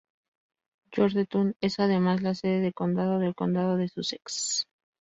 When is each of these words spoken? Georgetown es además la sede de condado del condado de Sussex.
Georgetown 0.91 1.55
es 1.61 1.79
además 1.79 2.23
la 2.23 2.33
sede 2.33 2.59
de 2.61 2.73
condado 2.73 3.19
del 3.19 3.35
condado 3.35 3.77
de 3.77 3.87
Sussex. 3.87 4.65